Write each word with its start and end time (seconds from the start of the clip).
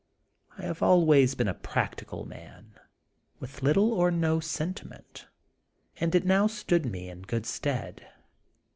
I 0.57 0.63
have 0.63 0.81
always 0.81 1.35
been 1.35 1.47
a 1.47 1.53
practical 1.53 2.25
man, 2.25 2.73
with 3.39 3.61
little 3.61 3.93
or 3.93 4.09
no 4.09 4.39
sentiment, 4.39 5.27
and 5.97 6.15
it 6.15 6.25
now 6.25 6.47
stood 6.47 6.87
me 6.87 7.07
in 7.07 7.21
good 7.21 7.45
stead. 7.45 8.07